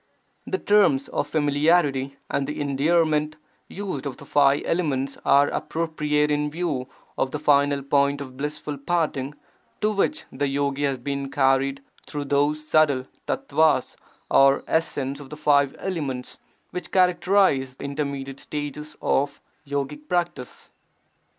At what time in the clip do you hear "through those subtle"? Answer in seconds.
12.07-13.05